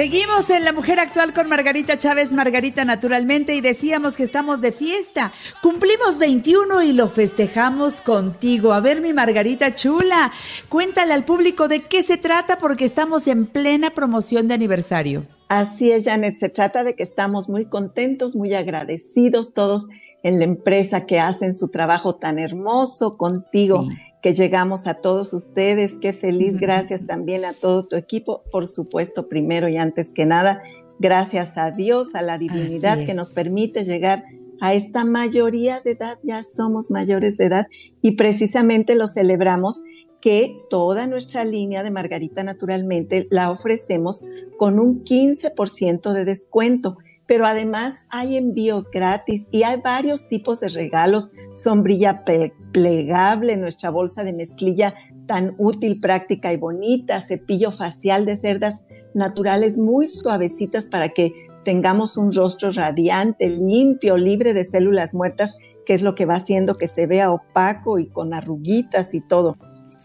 Seguimos 0.00 0.48
en 0.48 0.64
La 0.64 0.72
Mujer 0.72 0.98
Actual 0.98 1.34
con 1.34 1.46
Margarita 1.48 1.98
Chávez, 1.98 2.32
Margarita 2.32 2.86
Naturalmente, 2.86 3.54
y 3.54 3.60
decíamos 3.60 4.16
que 4.16 4.22
estamos 4.22 4.62
de 4.62 4.72
fiesta. 4.72 5.30
Cumplimos 5.60 6.18
21 6.18 6.84
y 6.84 6.94
lo 6.94 7.08
festejamos 7.08 8.00
contigo. 8.00 8.72
A 8.72 8.80
ver, 8.80 9.02
mi 9.02 9.12
Margarita 9.12 9.74
Chula, 9.74 10.32
cuéntale 10.70 11.12
al 11.12 11.26
público 11.26 11.68
de 11.68 11.82
qué 11.82 12.02
se 12.02 12.16
trata 12.16 12.56
porque 12.56 12.86
estamos 12.86 13.26
en 13.26 13.44
plena 13.44 13.90
promoción 13.90 14.48
de 14.48 14.54
aniversario. 14.54 15.26
Así 15.50 15.90
es, 15.90 16.04
Janet. 16.04 16.36
Se 16.36 16.48
trata 16.48 16.84
de 16.84 16.94
que 16.94 17.02
estamos 17.02 17.48
muy 17.48 17.64
contentos, 17.64 18.36
muy 18.36 18.54
agradecidos 18.54 19.52
todos 19.52 19.88
en 20.22 20.38
la 20.38 20.44
empresa 20.44 21.06
que 21.06 21.18
hacen 21.18 21.56
su 21.56 21.70
trabajo 21.70 22.14
tan 22.14 22.38
hermoso 22.38 23.16
contigo, 23.16 23.84
que 24.22 24.32
llegamos 24.32 24.86
a 24.86 24.94
todos 24.94 25.34
ustedes. 25.34 25.94
Qué 26.00 26.12
feliz. 26.12 26.56
Gracias 26.60 27.04
también 27.04 27.44
a 27.44 27.52
todo 27.52 27.84
tu 27.84 27.96
equipo. 27.96 28.44
Por 28.52 28.68
supuesto, 28.68 29.28
primero 29.28 29.68
y 29.68 29.76
antes 29.76 30.12
que 30.12 30.24
nada, 30.24 30.60
gracias 31.00 31.58
a 31.58 31.72
Dios, 31.72 32.14
a 32.14 32.22
la 32.22 32.38
divinidad 32.38 33.04
que 33.04 33.14
nos 33.14 33.32
permite 33.32 33.84
llegar 33.84 34.22
a 34.60 34.72
esta 34.72 35.04
mayoría 35.04 35.80
de 35.80 35.90
edad. 35.90 36.20
Ya 36.22 36.44
somos 36.44 36.92
mayores 36.92 37.38
de 37.38 37.46
edad 37.46 37.66
y 38.02 38.12
precisamente 38.12 38.94
lo 38.94 39.08
celebramos 39.08 39.82
que 40.20 40.62
toda 40.68 41.06
nuestra 41.06 41.44
línea 41.44 41.82
de 41.82 41.90
Margarita 41.90 42.44
Naturalmente 42.44 43.26
la 43.30 43.50
ofrecemos 43.50 44.22
con 44.58 44.78
un 44.78 45.04
15% 45.04 46.12
de 46.12 46.24
descuento. 46.24 46.98
Pero 47.26 47.46
además 47.46 48.06
hay 48.08 48.36
envíos 48.36 48.90
gratis 48.90 49.46
y 49.52 49.62
hay 49.62 49.80
varios 49.80 50.28
tipos 50.28 50.60
de 50.60 50.68
regalos. 50.68 51.32
Sombrilla 51.54 52.24
plegable, 52.72 53.56
nuestra 53.56 53.90
bolsa 53.90 54.24
de 54.24 54.32
mezclilla 54.32 54.94
tan 55.26 55.54
útil, 55.58 56.00
práctica 56.00 56.52
y 56.52 56.56
bonita, 56.56 57.20
cepillo 57.20 57.70
facial 57.70 58.26
de 58.26 58.36
cerdas 58.36 58.84
naturales 59.14 59.78
muy 59.78 60.08
suavecitas 60.08 60.88
para 60.88 61.10
que 61.10 61.32
tengamos 61.64 62.16
un 62.16 62.32
rostro 62.32 62.70
radiante, 62.72 63.48
limpio, 63.48 64.16
libre 64.16 64.54
de 64.54 64.64
células 64.64 65.14
muertas, 65.14 65.56
que 65.86 65.94
es 65.94 66.02
lo 66.02 66.14
que 66.16 66.26
va 66.26 66.34
haciendo 66.34 66.76
que 66.76 66.88
se 66.88 67.06
vea 67.06 67.30
opaco 67.30 67.98
y 67.98 68.08
con 68.08 68.34
arruguitas 68.34 69.14
y 69.14 69.20
todo. 69.20 69.56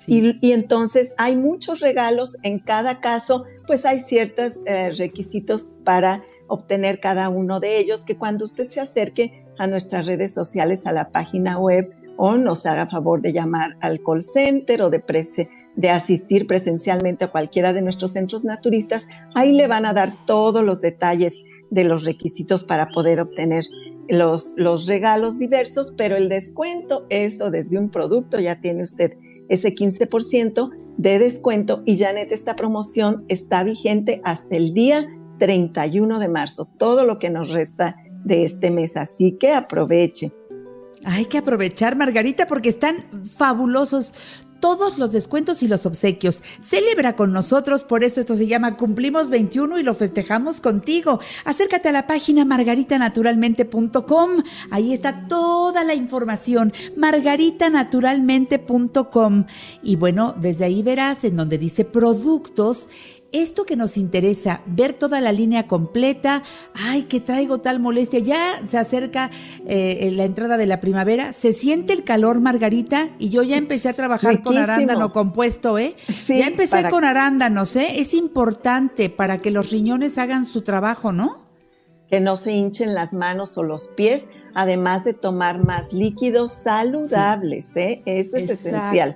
Y, 0.07 0.51
entonces 0.51 1.13
hay 1.17 1.35
muchos 1.35 1.79
regalos, 1.79 2.37
en 2.43 2.59
cada 2.59 2.99
caso, 2.99 3.45
pues 3.65 3.85
hay 3.85 3.99
ciertos 3.99 4.61
eh, 4.65 4.91
requisitos 4.91 5.69
para 5.83 6.23
obtener 6.47 6.99
cada 6.99 7.29
uno 7.29 7.59
de 7.59 7.79
ellos, 7.79 8.03
que 8.03 8.17
cuando 8.17 8.45
usted 8.45 8.69
se 8.69 8.81
acerque 8.81 9.45
a 9.57 9.67
nuestras 9.67 10.05
redes 10.05 10.33
sociales, 10.33 10.85
a 10.85 10.91
la 10.91 11.09
página 11.09 11.57
web, 11.57 11.93
o 12.17 12.37
nos 12.37 12.65
haga 12.65 12.87
favor 12.87 13.21
de 13.21 13.33
llamar 13.33 13.77
al 13.81 14.01
call 14.01 14.23
center 14.23 14.81
o 14.83 14.89
de, 14.89 15.03
de 15.75 15.89
asistir 15.89 16.47
presencialmente 16.47 17.25
a 17.25 17.31
cualquiera 17.31 17.73
de 17.73 17.81
nuestros 17.81 18.11
centros 18.11 18.45
naturistas, 18.45 19.07
ahí 19.33 19.51
le 19.51 19.67
van 19.67 19.85
a 19.85 19.93
dar 19.93 20.25
todos 20.25 20.63
los 20.63 20.81
detalles 20.81 21.43
de 21.71 21.83
los 21.83 22.05
requisitos 22.05 22.63
para 22.63 22.87
poder 22.89 23.19
obtener 23.19 23.65
los, 24.07 24.53
los 24.55 24.85
regalos 24.85 25.39
diversos, 25.39 25.93
pero 25.97 26.15
el 26.15 26.29
descuento, 26.29 27.05
eso 27.09 27.49
desde 27.49 27.77
un 27.77 27.89
producto 27.89 28.39
ya 28.39 28.61
tiene 28.61 28.83
usted 28.83 29.17
ese 29.49 29.73
15% 29.73 30.69
de 30.97 31.19
descuento 31.19 31.83
y 31.85 31.97
Janet, 31.97 32.31
esta 32.31 32.55
promoción 32.55 33.25
está 33.27 33.63
vigente 33.63 34.21
hasta 34.23 34.55
el 34.55 34.73
día 34.73 35.05
31 35.39 36.19
de 36.19 36.27
marzo, 36.29 36.67
todo 36.77 37.05
lo 37.05 37.19
que 37.19 37.29
nos 37.29 37.49
resta 37.49 37.97
de 38.23 38.45
este 38.45 38.71
mes, 38.71 38.97
así 38.97 39.37
que 39.39 39.53
aproveche. 39.53 40.31
Hay 41.03 41.25
que 41.25 41.37
aprovechar, 41.37 41.95
Margarita, 41.95 42.47
porque 42.47 42.69
están 42.69 43.05
fabulosos 43.37 44.13
todos 44.59 44.97
los 44.97 45.11
descuentos 45.11 45.61
y 45.63 45.67
los 45.67 45.85
obsequios. 45.85 46.43
Celebra 46.59 47.15
con 47.15 47.31
nosotros, 47.33 47.83
por 47.83 48.03
eso 48.03 48.21
esto 48.21 48.35
se 48.35 48.47
llama 48.47 48.77
Cumplimos 48.77 49.29
21 49.29 49.77
y 49.79 49.83
lo 49.83 49.93
festejamos 49.93 50.61
contigo. 50.61 51.19
Acércate 51.43 51.89
a 51.89 51.91
la 51.91 52.07
página 52.07 52.45
margaritanaturalmente.com. 52.45 54.43
Ahí 54.71 54.93
está 54.93 55.27
toda 55.27 55.83
la 55.83 55.93
información, 55.93 56.73
margaritanaturalmente.com. 56.95 59.45
Y 59.83 59.95
bueno, 59.95 60.35
desde 60.39 60.65
ahí 60.65 60.81
verás 60.83 61.23
en 61.23 61.35
donde 61.35 61.57
dice 61.57 61.85
productos 61.85 62.89
esto 63.41 63.65
que 63.65 63.75
nos 63.75 63.97
interesa, 63.97 64.61
ver 64.65 64.93
toda 64.93 65.21
la 65.21 65.31
línea 65.31 65.67
completa, 65.67 66.43
ay, 66.73 67.03
que 67.03 67.19
traigo 67.19 67.59
tal 67.59 67.79
molestia, 67.79 68.19
ya 68.19 68.61
se 68.67 68.77
acerca 68.77 69.31
eh, 69.67 70.11
la 70.13 70.23
entrada 70.25 70.57
de 70.57 70.65
la 70.65 70.79
primavera, 70.81 71.33
se 71.33 71.53
siente 71.53 71.93
el 71.93 72.03
calor, 72.03 72.39
Margarita, 72.39 73.09
y 73.19 73.29
yo 73.29 73.43
ya 73.43 73.57
empecé 73.57 73.89
a 73.89 73.93
trabajar 73.93 74.41
con 74.41 74.57
arándano 74.57 75.11
compuesto, 75.11 75.77
¿eh? 75.77 75.95
ya 76.27 76.47
empecé 76.47 76.89
con 76.89 77.03
arándanos, 77.03 77.75
¿eh? 77.75 77.99
Es 77.99 78.13
importante 78.13 79.09
para 79.09 79.39
que 79.39 79.51
los 79.51 79.71
riñones 79.71 80.17
hagan 80.17 80.45
su 80.45 80.61
trabajo, 80.61 81.11
¿no? 81.11 81.45
Que 82.09 82.19
no 82.19 82.37
se 82.37 82.51
hinchen 82.51 82.93
las 82.93 83.13
manos 83.13 83.57
o 83.57 83.63
los 83.63 83.87
pies, 83.89 84.27
además 84.53 85.03
de 85.03 85.13
tomar 85.13 85.63
más 85.63 85.93
líquidos 85.93 86.51
saludables, 86.51 87.75
¿eh? 87.75 88.01
Eso 88.05 88.37
es 88.37 88.49
esencial. 88.49 89.15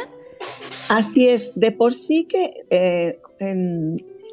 Así 0.88 1.28
es, 1.28 1.50
de 1.54 1.70
por 1.72 1.94
sí 1.94 2.26
que 2.28 2.64
eh, 2.70 3.18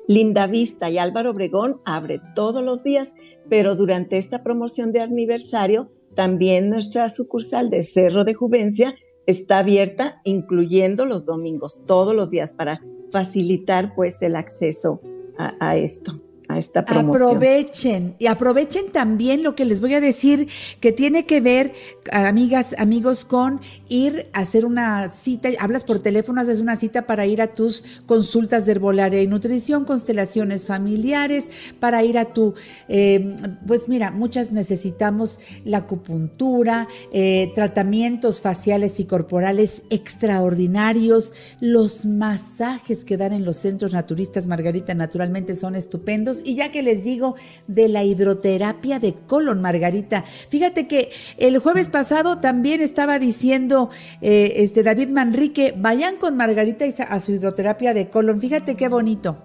Linda 0.10 0.48
Vista 0.48 0.90
y 0.90 0.98
Álvaro 0.98 1.32
Obregón 1.32 1.80
abre 1.86 2.20
todos 2.36 2.62
los 2.62 2.84
días 2.84 3.14
pero 3.50 3.76
durante 3.76 4.18
esta 4.18 4.44
promoción 4.44 4.92
de 4.92 5.02
aniversario, 5.02 5.92
también 6.16 6.70
nuestra 6.70 7.10
sucursal 7.10 7.70
de 7.70 7.84
Cerro 7.84 8.24
de 8.24 8.36
Juvencia 8.36 8.96
está 9.26 9.60
abierta, 9.60 10.22
incluyendo 10.24 11.06
los 11.06 11.26
domingos, 11.26 11.82
todos 11.86 12.16
los 12.16 12.30
días, 12.30 12.54
para 12.54 12.82
facilitar 13.10 13.96
pues 13.96 14.22
el 14.22 14.36
acceso 14.36 15.02
a, 15.38 15.78
esto 15.78 16.14
a 16.50 16.58
esta 16.58 16.84
promoción. 16.84 17.38
Aprovechen 17.38 18.16
y 18.18 18.26
aprovechen 18.26 18.92
también 18.92 19.44
lo 19.44 19.56
que 19.56 19.66
les 19.66 19.82
voy 19.82 19.94
a 19.94 20.02
decir 20.02 20.48
que 20.82 20.92
tiene 20.92 21.26
que 21.28 21.42
ver, 21.42 21.74
amigas, 22.12 22.76
amigos, 22.80 23.24
con 23.24 23.62
ir 23.88 24.28
a 24.34 24.40
hacer 24.40 24.66
una 24.66 25.12
cita. 25.12 25.50
Hablas 25.60 25.84
por 25.84 26.00
teléfono, 26.00 26.42
haces 26.42 26.60
una 26.60 26.76
cita 26.76 27.06
para 27.06 27.28
ir 27.28 27.42
a 27.42 27.54
tus 27.54 27.84
consultas 28.08 28.66
de 28.66 28.72
herbolaria 28.74 29.22
y 29.22 29.28
nutrición, 29.28 29.86
constelaciones 29.86 30.66
familiares, 30.66 31.46
para 31.80 32.04
ir 32.04 32.18
a 32.18 32.34
tu, 32.34 32.56
eh, 32.88 33.36
pues 33.68 33.88
mira, 33.88 34.10
muchas 34.10 34.52
necesitamos 34.52 35.40
la 35.66 35.78
acupuntura, 35.78 36.88
eh, 37.14 37.52
tratamientos 37.54 38.42
faciales 38.42 39.00
y 39.00 39.06
corporales 39.06 39.84
extraordinarios, 39.92 41.34
los 41.60 42.08
masajes 42.08 43.06
que 43.06 43.18
dan 43.18 43.34
en 43.34 43.46
los 43.46 43.58
centros 43.58 43.94
naturistas 43.94 44.48
Margarita 44.48 44.96
naturalmente 44.96 45.56
son 45.56 45.76
estupendos 45.76 46.39
y 46.44 46.56
ya 46.56 46.72
que 46.72 46.84
les 46.84 47.04
digo 47.04 47.36
de 47.68 47.90
la 47.90 48.04
hidroterapia 48.04 49.00
de 49.00 49.14
colon, 49.14 49.62
Margarita, 49.62 50.26
fíjate 50.50 50.88
que 50.88 51.10
el 51.38 51.60
jueves 51.60 51.90
pasado 51.90 52.40
también 52.40 52.82
estaba 52.82 53.20
diciendo 53.20 53.90
eh, 54.22 54.54
este 54.58 54.84
David 54.84 55.10
Manrique, 55.10 55.74
vayan 55.78 56.16
con 56.16 56.36
Margarita 56.36 56.86
a 56.86 57.22
su 57.22 57.32
hidroterapia 57.32 57.94
de 57.94 58.10
colon. 58.10 58.40
Fíjate 58.40 58.76
qué 58.76 58.88
bonito. 58.88 59.44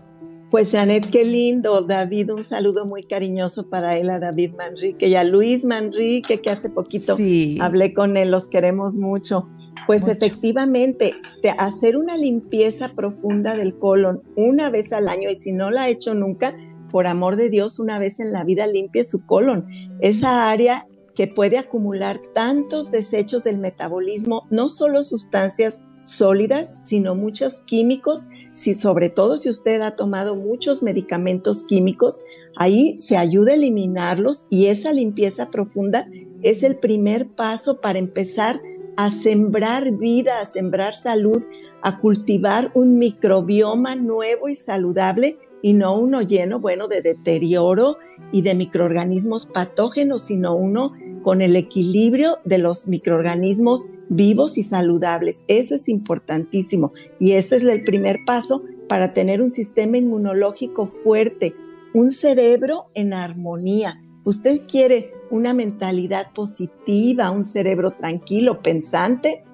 Pues 0.51 0.71
Janet, 0.71 1.11
qué 1.11 1.25
lindo, 1.25 1.83
David, 1.83 2.31
un 2.31 2.45
saludo 2.45 2.87
muy 2.87 3.03
cariñoso 3.03 3.69
para 3.69 3.97
él, 3.97 4.09
a 4.09 4.21
David 4.21 4.53
Manrique 4.57 5.09
y 5.09 5.17
a 5.17 5.25
Luis 5.25 5.65
Manrique, 5.65 6.41
que 6.41 6.51
hace 6.51 6.71
poquito 6.71 7.17
hablé 7.61 7.93
con 7.93 8.17
él, 8.17 8.31
los 8.31 8.47
queremos 8.47 8.97
mucho. 8.97 9.49
Pues 9.89 10.07
efectivamente, 10.07 11.13
hacer 11.59 11.97
una 11.97 12.17
limpieza 12.17 12.93
profunda 12.95 13.57
del 13.57 13.77
colon 13.81 14.23
una 14.37 14.71
vez 14.71 14.93
al 14.93 15.09
año, 15.09 15.29
y 15.29 15.35
si 15.35 15.51
no 15.51 15.73
la 15.73 15.83
ha 15.83 15.89
hecho 15.89 16.15
nunca, 16.15 16.55
por 16.95 17.09
amor 17.09 17.35
de 17.35 17.51
Dios, 17.51 17.81
una 17.81 17.99
vez 17.99 18.21
en 18.21 18.33
la 18.33 18.45
vida 18.45 18.69
limpie 18.69 19.05
su 19.05 19.27
colon. 19.27 19.67
Esa 19.99 20.49
área 20.49 20.87
que 21.17 21.27
puede 21.27 21.59
acumular 21.59 22.21
tantos 22.33 22.93
desechos 22.93 23.43
del 23.43 23.59
metabolismo, 23.59 24.47
no 24.51 24.69
solo 24.69 25.03
sustancias 25.03 25.81
sólidas, 26.05 26.77
sino 26.85 27.17
muchos 27.17 27.63
químicos, 27.63 28.29
si 28.55 28.77
sobre 28.77 29.09
todo 29.09 29.39
si 29.39 29.49
usted 29.49 29.81
ha 29.81 29.97
tomado 29.97 30.37
muchos 30.37 30.85
medicamentos 30.85 31.65
químicos, 31.65 32.21
ahí 32.55 32.97
se 33.01 33.17
ayuda 33.17 33.51
a 33.51 33.57
eliminarlos 33.57 34.45
y 34.49 34.67
esa 34.67 34.93
limpieza 34.93 35.51
profunda 35.51 36.07
es 36.45 36.63
el 36.63 36.77
primer 36.77 37.27
paso 37.27 37.81
para 37.81 37.99
empezar 37.99 38.63
a 38.97 39.11
sembrar 39.11 39.91
vida, 39.97 40.39
a 40.39 40.47
sembrar 40.47 40.95
salud, 40.95 41.43
a 41.83 41.99
cultivar 41.99 42.71
un 42.77 43.01
microbioma 43.01 43.97
nuevo 43.97 44.49
y 44.49 44.55
saludable 44.55 45.41
y 45.65 45.73
no 45.73 45.99
uno 45.99 46.21
lleno, 46.21 46.61
bueno, 46.61 46.89
de 46.89 47.01
deterioro 47.01 47.97
y 48.33 48.43
de 48.43 48.55
microorganismos 48.55 49.47
patógenos, 49.47 50.21
sino 50.21 50.55
uno 50.55 50.93
con 51.23 51.41
el 51.41 51.57
equilibrio 51.57 52.37
de 52.45 52.59
los 52.59 52.87
microorganismos 52.87 53.87
vivos 54.11 54.59
y 54.59 54.63
saludables. 54.63 55.43
Eso 55.49 55.75
es 55.75 55.89
importantísimo 55.89 56.93
y 57.19 57.33
eso 57.33 57.57
es 57.57 57.65
el 57.65 57.83
primer 57.83 58.19
paso 58.27 58.63
para 58.91 59.15
tener 59.15 59.41
un 59.41 59.51
sistema 59.51 59.97
inmunológico 59.97 60.87
fuerte, 60.87 61.55
un 61.95 62.13
cerebro 62.13 62.91
en 62.93 63.15
armonía. 63.15 64.03
Usted 64.25 64.67
quiere 64.69 65.15
una 65.31 65.55
mentalidad 65.55 66.31
positiva, 66.35 67.31
un 67.31 67.47
cerebro 67.47 67.89
tranquilo, 67.89 68.61
pensante, 68.61 69.45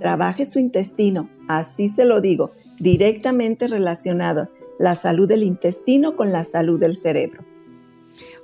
trabaje 0.00 0.46
su 0.46 0.60
intestino, 0.60 1.28
así 1.46 1.90
se 1.90 2.06
lo 2.06 2.22
digo, 2.22 2.52
directamente 2.80 3.68
relacionado 3.68 4.48
la 4.78 4.94
salud 4.94 5.28
del 5.28 5.42
intestino 5.42 6.16
con 6.16 6.32
la 6.32 6.44
salud 6.44 6.78
del 6.78 6.96
cerebro. 6.96 7.44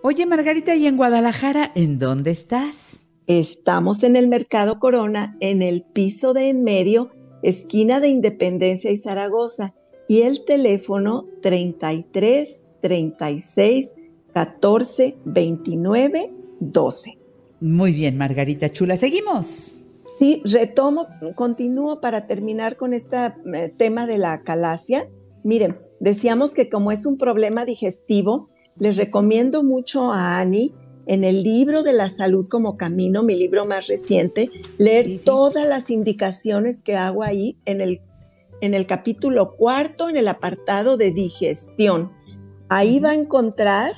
Oye, 0.03 0.27
Margarita, 0.27 0.75
¿y 0.77 0.87
en 0.87 0.97
Guadalajara 0.97 1.73
en 1.75 1.99
dónde 1.99 2.31
estás? 2.31 3.01
Estamos 3.27 4.03
en 4.03 4.16
el 4.16 4.29
Mercado 4.29 4.77
Corona, 4.77 5.37
en 5.40 5.62
el 5.62 5.83
piso 5.83 6.35
de 6.35 6.51
en 6.51 6.62
medio, 6.62 7.11
esquina 7.42 8.01
de 8.01 8.09
Independencia 8.09 8.90
y 8.90 8.99
Zaragoza, 8.99 9.75
y 10.09 10.23
el 10.23 10.44
teléfono 10.44 11.27
33 11.40 12.64
36 12.83 13.88
14 14.35 15.16
29 15.25 16.35
12. 16.61 17.18
Muy 17.61 17.92
bien, 17.92 18.18
Margarita 18.18 18.70
Chula, 18.70 18.97
seguimos. 18.97 19.85
Sí, 20.18 20.42
retomo, 20.44 21.09
continúo 21.35 22.01
para 22.01 22.27
terminar 22.27 22.77
con 22.77 22.92
este 22.92 23.16
tema 23.79 24.07
de 24.07 24.18
la 24.18 24.42
calasia. 24.42 25.09
Miren, 25.45 25.77
decíamos 26.01 26.55
que 26.55 26.71
como 26.71 26.91
es 26.91 27.05
un 27.05 27.19
problema 27.19 27.67
digestivo, 27.67 28.49
les 28.79 28.97
recomiendo 28.97 29.63
mucho 29.63 30.11
a 30.11 30.41
Ani 30.41 30.75
en 31.07 31.23
el 31.23 31.43
libro 31.43 31.83
de 31.83 31.93
la 31.93 32.09
salud 32.09 32.49
como 32.49 32.79
camino, 32.79 33.23
mi 33.23 33.37
libro 33.37 33.67
más 33.67 33.87
reciente, 33.87 34.51
leer 34.79 35.21
todas 35.23 35.69
las 35.69 35.91
indicaciones 35.91 36.81
que 36.81 36.97
hago 36.97 37.23
ahí 37.23 37.59
en 37.67 37.83
el, 37.83 38.01
en 38.63 38.73
el 38.73 38.87
capítulo 38.87 39.55
cuarto, 39.55 40.09
en 40.09 40.17
el 40.17 40.29
apartado 40.29 40.97
de 40.97 41.13
digestión. 41.13 42.11
Ahí 42.71 42.99
va 42.99 43.11
a 43.11 43.15
encontrar 43.15 43.93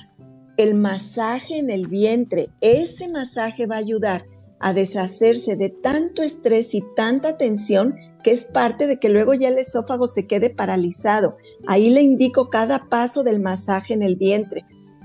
el 0.57 0.75
masaje 0.75 1.59
en 1.59 1.71
el 1.71 1.87
vientre. 1.87 2.49
Ese 2.61 3.09
masaje 3.09 3.67
va 3.67 3.77
a 3.77 3.81
ayudar 3.81 4.27
a 4.59 4.73
deshacerse 4.73 5.57
de 5.57 5.71
tanto 5.71 6.23
estrés 6.23 6.75
y 6.75 6.83
tanta 6.95 7.37
tensión 7.37 7.95
que 8.23 8.33
es 8.33 8.45
parte 8.45 8.87
de 8.87 8.99
que 8.99 9.09
luego 9.09 9.35
ya 9.35 9.49
el 9.49 9.59
esófago 9.59 10.07
se 10.07 10.27
quede 10.27 10.51
paralizado. 10.51 11.37
Ahí 11.67 11.91
le 11.91 12.03
indico 12.03 12.49
cada 12.49 12.89
paso 12.89 13.23
del 13.23 13.41
masaje 13.41 13.95
en 13.95 14.03
el 14.03 14.17
vientre. 14.17 14.65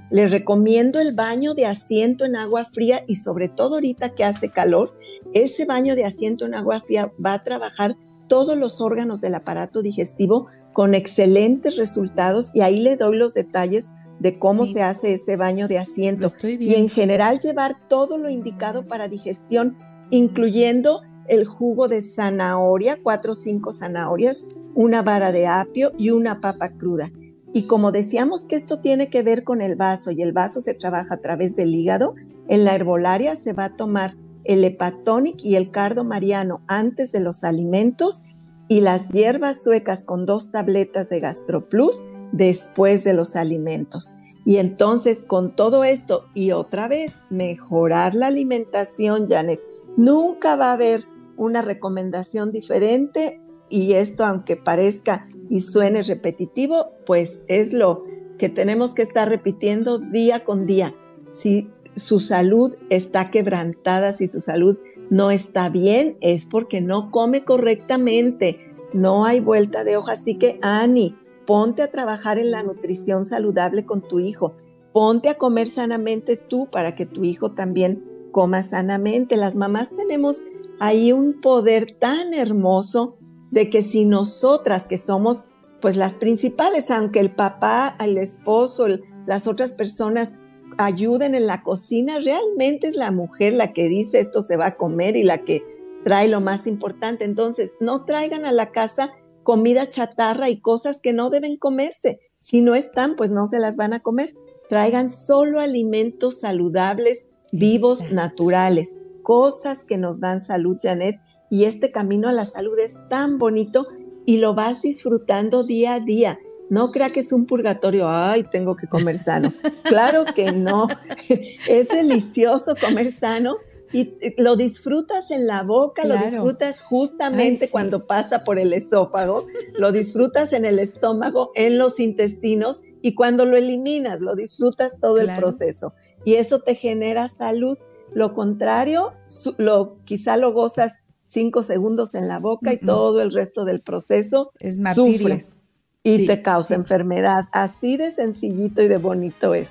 Les 0.09 0.29
recomiendo 0.29 0.99
el 0.99 1.13
baño 1.13 1.53
de 1.53 1.65
asiento 1.65 2.25
en 2.25 2.35
agua 2.35 2.65
fría 2.65 3.03
y 3.07 3.15
sobre 3.15 3.47
todo 3.47 3.75
ahorita 3.75 4.09
que 4.09 4.25
hace 4.25 4.49
calor, 4.49 4.95
ese 5.33 5.65
baño 5.65 5.95
de 5.95 6.05
asiento 6.05 6.45
en 6.45 6.53
agua 6.53 6.81
fría 6.81 7.11
va 7.23 7.33
a 7.33 7.43
trabajar 7.43 7.95
todos 8.27 8.57
los 8.57 8.81
órganos 8.81 9.21
del 9.21 9.35
aparato 9.35 9.81
digestivo 9.81 10.47
con 10.73 10.95
excelentes 10.95 11.77
resultados 11.77 12.51
y 12.53 12.61
ahí 12.61 12.79
le 12.79 12.95
doy 12.95 13.17
los 13.17 13.33
detalles 13.33 13.89
de 14.21 14.37
cómo 14.37 14.67
se 14.67 14.83
hace 14.83 15.15
ese 15.15 15.35
baño 15.35 15.67
de 15.67 15.79
asiento. 15.79 16.31
Y 16.43 16.75
en 16.75 16.89
general 16.89 17.39
llevar 17.39 17.75
todo 17.89 18.19
lo 18.19 18.29
indicado 18.29 18.85
para 18.85 19.07
digestión, 19.07 19.77
incluyendo 20.11 21.01
el 21.27 21.45
jugo 21.45 21.87
de 21.87 22.03
zanahoria, 22.03 22.99
cuatro 23.01 23.31
o 23.31 23.35
cinco 23.35 23.73
zanahorias, 23.73 24.43
una 24.75 25.01
vara 25.01 25.31
de 25.31 25.47
apio 25.47 25.91
y 25.97 26.11
una 26.11 26.39
papa 26.39 26.69
cruda. 26.77 27.11
Y 27.51 27.63
como 27.63 27.91
decíamos 27.91 28.45
que 28.45 28.57
esto 28.57 28.79
tiene 28.79 29.09
que 29.09 29.23
ver 29.23 29.43
con 29.43 29.59
el 29.59 29.75
vaso 29.75 30.11
y 30.11 30.21
el 30.21 30.33
vaso 30.33 30.61
se 30.61 30.75
trabaja 30.75 31.15
a 31.15 31.21
través 31.21 31.55
del 31.55 31.73
hígado, 31.73 32.13
en 32.47 32.63
la 32.63 32.75
herbolaria 32.75 33.35
se 33.35 33.53
va 33.53 33.65
a 33.65 33.75
tomar 33.75 34.17
el 34.43 34.63
hepatonic 34.63 35.43
y 35.43 35.55
el 35.55 35.71
cardo 35.71 36.03
mariano 36.03 36.61
antes 36.67 37.11
de 37.11 37.21
los 37.21 37.43
alimentos 37.43 38.21
y 38.67 38.81
las 38.81 39.09
hierbas 39.09 39.63
suecas 39.63 40.03
con 40.03 40.27
dos 40.27 40.51
tabletas 40.51 41.09
de 41.09 41.19
gastroplus 41.19 42.03
después 42.31 43.03
de 43.03 43.13
los 43.13 43.35
alimentos. 43.35 44.11
Y 44.45 44.57
entonces 44.57 45.23
con 45.23 45.55
todo 45.55 45.83
esto 45.83 46.25
y 46.33 46.51
otra 46.51 46.87
vez 46.87 47.19
mejorar 47.29 48.15
la 48.15 48.27
alimentación, 48.27 49.27
Janet, 49.27 49.61
nunca 49.97 50.55
va 50.55 50.71
a 50.71 50.73
haber 50.73 51.07
una 51.37 51.61
recomendación 51.61 52.51
diferente 52.51 53.41
y 53.69 53.93
esto 53.93 54.25
aunque 54.25 54.57
parezca 54.57 55.27
y 55.49 55.61
suene 55.61 56.01
repetitivo, 56.01 56.91
pues 57.05 57.43
es 57.47 57.73
lo 57.73 58.05
que 58.39 58.49
tenemos 58.49 58.93
que 58.93 59.03
estar 59.03 59.29
repitiendo 59.29 59.99
día 59.99 60.43
con 60.43 60.65
día. 60.65 60.95
Si 61.31 61.69
su 61.95 62.19
salud 62.19 62.75
está 62.89 63.29
quebrantada, 63.31 64.13
si 64.13 64.27
su 64.27 64.39
salud 64.39 64.77
no 65.09 65.29
está 65.29 65.69
bien, 65.69 66.17
es 66.21 66.45
porque 66.45 66.81
no 66.81 67.11
come 67.11 67.43
correctamente. 67.43 68.59
No 68.93 69.25
hay 69.25 69.41
vuelta 69.41 69.83
de 69.83 69.97
hoja. 69.97 70.13
Así 70.13 70.35
que, 70.35 70.57
Ani, 70.61 71.17
ponte 71.45 71.81
a 71.81 71.91
trabajar 71.91 72.37
en 72.37 72.51
la 72.51 72.63
nutrición 72.63 73.25
saludable 73.25 73.85
con 73.85 74.01
tu 74.01 74.19
hijo. 74.19 74.55
Ponte 74.93 75.29
a 75.29 75.35
comer 75.35 75.67
sanamente 75.67 76.37
tú 76.37 76.69
para 76.71 76.95
que 76.95 77.05
tu 77.05 77.23
hijo 77.23 77.53
también 77.53 78.03
coma 78.31 78.63
sanamente. 78.63 79.37
Las 79.37 79.55
mamás 79.55 79.91
tenemos 79.95 80.41
ahí 80.79 81.11
un 81.11 81.39
poder 81.41 81.91
tan 81.91 82.33
hermoso 82.33 83.17
de 83.51 83.69
que 83.69 83.83
si 83.83 84.05
nosotras 84.05 84.87
que 84.87 84.97
somos 84.97 85.45
pues 85.81 85.97
las 85.97 86.13
principales, 86.13 86.91
aunque 86.91 87.19
el 87.19 87.33
papá, 87.33 87.95
el 87.99 88.17
esposo, 88.17 88.87
las 89.25 89.47
otras 89.47 89.73
personas 89.73 90.35
ayuden 90.77 91.35
en 91.35 91.47
la 91.47 91.63
cocina, 91.63 92.19
realmente 92.19 92.87
es 92.87 92.95
la 92.95 93.11
mujer 93.11 93.53
la 93.53 93.71
que 93.71 93.87
dice 93.87 94.19
esto 94.19 94.41
se 94.41 94.57
va 94.57 94.67
a 94.67 94.77
comer 94.77 95.15
y 95.15 95.23
la 95.23 95.43
que 95.43 95.63
trae 96.03 96.27
lo 96.27 96.39
más 96.39 96.67
importante. 96.67 97.25
Entonces, 97.25 97.75
no 97.79 98.05
traigan 98.05 98.45
a 98.45 98.51
la 98.51 98.71
casa 98.71 99.11
comida 99.43 99.89
chatarra 99.89 100.49
y 100.49 100.59
cosas 100.59 100.99
que 101.01 101.13
no 101.13 101.29
deben 101.29 101.57
comerse. 101.57 102.19
Si 102.39 102.61
no 102.61 102.75
están, 102.75 103.15
pues 103.15 103.31
no 103.31 103.47
se 103.47 103.59
las 103.59 103.77
van 103.77 103.93
a 103.93 103.99
comer. 103.99 104.35
Traigan 104.69 105.09
solo 105.09 105.59
alimentos 105.59 106.39
saludables, 106.39 107.27
vivos, 107.51 108.11
naturales, 108.11 108.97
cosas 109.23 109.83
que 109.83 109.97
nos 109.97 110.19
dan 110.19 110.41
salud, 110.41 110.77
Janet, 110.81 111.19
y 111.49 111.65
este 111.65 111.91
camino 111.91 112.29
a 112.29 112.33
la 112.33 112.45
salud 112.45 112.77
es 112.79 112.97
tan 113.09 113.37
bonito 113.37 113.87
y 114.25 114.37
lo 114.37 114.55
vas 114.55 114.81
disfrutando 114.81 115.63
día 115.63 115.95
a 115.95 115.99
día. 115.99 116.39
No 116.69 116.91
crea 116.91 117.09
que 117.09 117.19
es 117.19 117.33
un 117.33 117.45
purgatorio, 117.45 118.07
ay, 118.07 118.45
tengo 118.49 118.75
que 118.75 118.87
comer 118.87 119.17
sano. 119.17 119.53
Claro 119.83 120.23
que 120.33 120.53
no. 120.53 120.87
Es 121.67 121.89
delicioso 121.89 122.75
comer 122.79 123.11
sano 123.11 123.57
y 123.93 124.15
lo 124.37 124.55
disfrutas 124.55 125.31
en 125.31 125.47
la 125.47 125.63
boca, 125.63 126.05
lo 126.05 126.17
disfrutas 126.17 126.81
justamente 126.81 127.69
cuando 127.69 128.07
pasa 128.07 128.43
por 128.43 128.59
el 128.59 128.73
esófago, 128.73 129.45
lo 129.77 129.91
disfrutas 129.91 130.53
en 130.53 130.65
el 130.65 130.79
estómago, 130.79 131.51
en 131.55 131.77
los 131.77 131.99
intestinos 131.99 132.81
y 133.01 133.15
cuando 133.15 133.45
lo 133.45 133.57
eliminas, 133.57 134.21
lo 134.21 134.35
disfrutas 134.35 134.99
todo 134.99 135.17
el 135.17 135.33
proceso. 135.35 135.93
Y 136.23 136.35
eso 136.35 136.59
te 136.59 136.75
genera 136.75 137.27
salud. 137.27 137.77
Lo 138.13 138.33
contrario, 138.33 139.13
lo, 139.57 139.97
quizá 140.03 140.37
lo 140.37 140.53
gozas 140.53 140.99
cinco 141.25 141.63
segundos 141.63 142.13
en 142.13 142.27
la 142.27 142.39
boca 142.39 142.73
y 142.73 142.77
todo 142.77 143.21
el 143.21 143.31
resto 143.31 143.63
del 143.63 143.81
proceso 143.81 144.51
es 144.59 144.77
sufres 144.93 145.61
y 146.03 146.27
te 146.27 146.41
causa 146.41 146.75
enfermedad. 146.75 147.45
Así 147.51 147.97
de 147.97 148.11
sencillito 148.11 148.81
y 148.81 148.87
de 148.87 148.97
bonito 148.97 149.53
es. 149.53 149.69